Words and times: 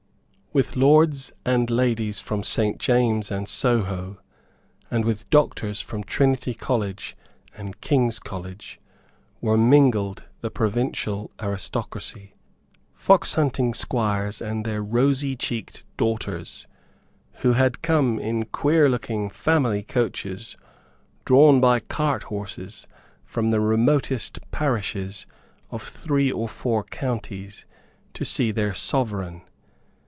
With 0.53 0.75
lords 0.75 1.31
and 1.45 1.69
ladies 1.69 2.19
from 2.19 2.43
Saint 2.43 2.77
James's 2.77 3.31
and 3.31 3.47
Soho, 3.47 4.17
and 4.89 5.05
with 5.05 5.29
doctors 5.29 5.79
from 5.79 6.03
Trinity 6.03 6.53
College 6.53 7.15
and 7.55 7.79
King's 7.79 8.19
College, 8.19 8.81
were 9.39 9.55
mingled 9.57 10.25
the 10.41 10.51
provincial 10.51 11.31
aristocracy, 11.41 12.35
foxhunting 12.93 13.73
squires 13.73 14.41
and 14.41 14.65
their 14.65 14.83
rosycheeked 14.83 15.83
daughters, 15.95 16.67
who 17.35 17.53
had 17.53 17.81
come 17.81 18.19
in 18.19 18.43
queerlooking 18.43 19.29
family 19.29 19.83
coaches 19.83 20.57
drawn 21.23 21.61
by 21.61 21.79
carthorses 21.79 22.87
from 23.23 23.51
the 23.51 23.61
remotest 23.61 24.39
parishes 24.51 25.25
of 25.69 25.81
three 25.81 26.29
or 26.29 26.49
four 26.49 26.83
counties 26.83 27.65
to 28.13 28.25
see 28.25 28.51
their 28.51 28.73
Sovereign. 28.73 29.43